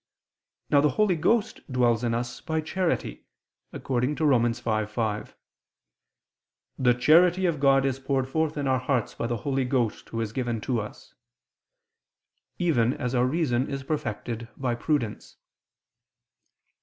Now 0.71 0.81
the 0.81 0.89
Holy 0.97 1.15
Ghost 1.15 1.59
dwells 1.71 2.03
in 2.03 2.15
us 2.15 2.41
by 2.41 2.59
charity, 2.59 3.27
according 3.71 4.15
to 4.15 4.25
Rom. 4.25 4.41
5:5: 4.45 5.35
"The 6.79 6.95
charity 6.95 7.45
of 7.45 7.59
God 7.59 7.85
is 7.85 7.99
poured 7.99 8.27
forth 8.27 8.57
in 8.57 8.67
our 8.67 8.79
hearts 8.79 9.13
by 9.13 9.27
the 9.27 9.37
Holy 9.45 9.63
Ghost, 9.63 10.09
Who 10.09 10.19
is 10.19 10.33
given 10.33 10.59
to 10.61 10.79
us," 10.81 11.13
even 12.57 12.95
as 12.95 13.13
our 13.13 13.27
reason 13.27 13.69
is 13.69 13.83
perfected 13.83 14.47
by 14.57 14.73
prudence. 14.73 15.37